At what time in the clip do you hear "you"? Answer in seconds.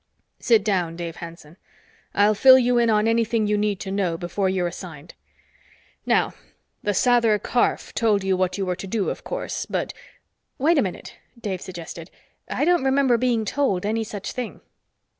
2.57-2.79, 3.45-3.55, 8.23-8.35, 8.57-8.65